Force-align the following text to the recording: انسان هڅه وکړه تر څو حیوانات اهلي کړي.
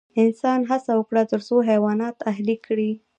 انسان 0.21 0.59
هڅه 0.69 0.91
وکړه 0.97 1.23
تر 1.31 1.41
څو 1.47 1.55
حیوانات 1.69 2.17
اهلي 2.31 2.57
کړي. 2.65 2.91